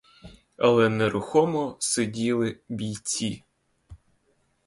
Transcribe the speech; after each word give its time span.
Але 0.57 0.89
нерухомо 0.89 1.75
сиділи 1.79 2.59
бійці. 2.69 3.43